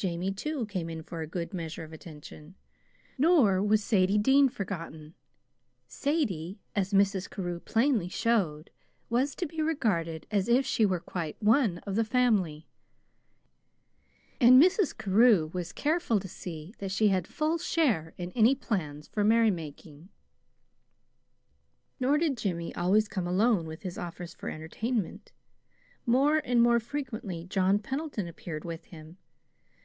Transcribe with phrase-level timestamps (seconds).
[0.00, 2.54] Jamie, too, came in for a good measure of attention,
[3.18, 5.12] nor was Sadie Dean forgotten.
[5.88, 7.28] Sadie, as Mrs.
[7.28, 8.70] Carew plainly showed,
[9.10, 12.66] was to be regarded as if she were quite one of the family;
[14.40, 14.96] and Mrs.
[14.96, 20.08] Carew was careful to see that she had full share in any plans for merrymaking.
[22.00, 25.32] Nor did Jimmy always come alone with his offers for entertainment.
[26.06, 29.18] More and more frequently John Pendleton appeared with him.